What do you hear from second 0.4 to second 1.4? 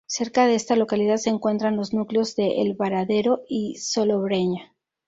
de esta localidad se